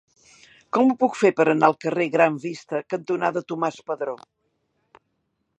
[0.77, 4.21] Com ho puc fer per anar al carrer Gran Vista cantonada Tomàs Padró?